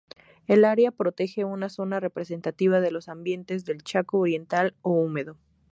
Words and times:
El 0.47 0.65
área 0.65 0.89
protege 0.89 1.45
una 1.45 1.69
zona 1.69 1.99
representativa 1.99 2.79
de 2.79 2.89
los 2.89 3.07
ambientes 3.07 3.65
del 3.65 3.83
Chaco 3.83 4.17
Oriental 4.17 4.73
o 4.81 4.93
Húmedo. 4.93 5.37